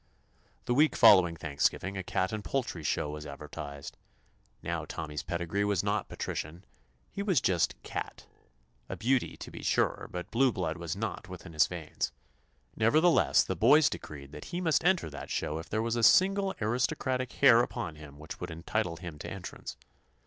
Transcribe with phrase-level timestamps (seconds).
[0.65, 3.97] The week following Thanksgiving a cat and poultry show was adver tised.
[4.63, 6.65] Now Tommy's pedigree was not patrician:
[7.11, 8.25] he was just cat.
[8.89, 12.11] A beauty, to be sure, but blue blood was not within his veins.
[12.75, 16.55] Nevertheless, the boys decreed that he must enter that show if there was a single
[16.59, 19.77] aristo cratic hair upon him which would en title him to entrance.